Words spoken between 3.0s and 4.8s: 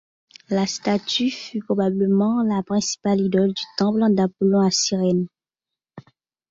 idole du Temple d'Apollon à